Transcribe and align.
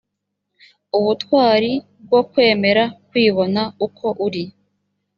ubutwari 0.97 1.71
bwo 2.05 2.21
kwemera 2.29 2.83
kwibona 3.07 3.61
uko 3.85 4.05
uri 4.25 4.43